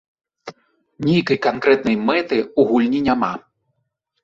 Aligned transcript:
Нейкай 1.07 1.39
канкрэтнай 1.47 1.95
мэты 2.07 2.37
ў 2.41 2.61
гульні 2.73 3.05
няма. 3.11 3.33